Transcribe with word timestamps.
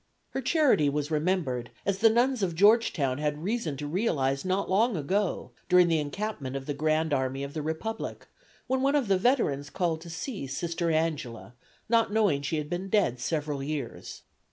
Her 0.31 0.41
charity 0.41 0.89
was 0.89 1.11
remembered, 1.11 1.69
as 1.85 1.99
the 1.99 2.09
nuns 2.09 2.41
of 2.41 2.55
Georgetown 2.55 3.19
had 3.19 3.43
reason 3.43 3.77
to 3.77 3.85
realize 3.85 4.43
not 4.43 4.67
long 4.67 4.97
ago, 4.97 5.51
during 5.69 5.89
the 5.89 5.99
encampment 5.99 6.55
of 6.55 6.65
the 6.65 6.73
Grand 6.73 7.13
Army 7.13 7.43
of 7.43 7.53
the 7.53 7.61
Republic, 7.61 8.25
when 8.65 8.81
one 8.81 8.95
of 8.95 9.07
the 9.07 9.19
veterans 9.19 9.69
called 9.69 10.01
to 10.01 10.09
see 10.09 10.47
"Sister 10.47 10.89
Angela," 10.89 11.53
not 11.87 12.11
knowing 12.11 12.41
she 12.41 12.57
had 12.57 12.67
been 12.67 12.89
dead 12.89 13.19
several 13.19 13.61
years. 13.61 14.23